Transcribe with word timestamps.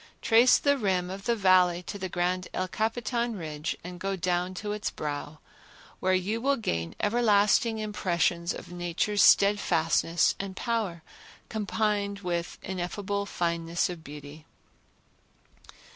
trace 0.19 0.57
the 0.57 0.79
rim 0.79 1.11
of 1.11 1.25
the 1.25 1.35
Valley 1.35 1.83
to 1.83 1.99
the 1.99 2.09
grand 2.09 2.47
El 2.55 2.67
Capitan 2.67 3.35
ridge 3.37 3.77
and 3.83 3.99
go 3.99 4.15
down 4.15 4.55
to 4.55 4.71
its 4.71 4.89
brow, 4.89 5.37
where 5.99 6.15
you 6.15 6.41
will 6.41 6.55
gain 6.55 6.95
everlasting 6.99 7.77
impressions 7.77 8.51
of 8.51 8.71
Nature's 8.71 9.23
steadfastness 9.23 10.33
and 10.39 10.55
power 10.55 11.03
combined 11.49 12.21
with 12.21 12.57
ineffable 12.63 13.27
fineness 13.27 13.91
of 13.91 14.03
beauty. 14.03 14.47